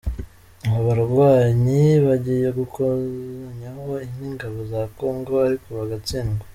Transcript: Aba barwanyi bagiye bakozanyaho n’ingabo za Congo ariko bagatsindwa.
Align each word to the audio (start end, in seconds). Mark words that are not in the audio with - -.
Aba 0.67 0.79
barwanyi 0.87 1.81
bagiye 2.05 2.47
bakozanyaho 2.57 3.89
n’ingabo 4.17 4.57
za 4.71 4.81
Congo 4.97 5.31
ariko 5.47 5.67
bagatsindwa. 5.79 6.43